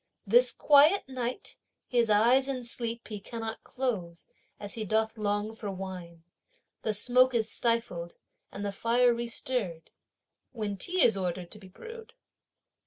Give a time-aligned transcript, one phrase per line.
[0.25, 1.57] This quiet night
[1.87, 6.23] his eyes in sleep he cannot close, as he doth long for wine.
[6.81, 8.15] The smoke is stifled,
[8.51, 9.91] and the fire restirred,
[10.53, 12.13] when tea is ordered to be brewed.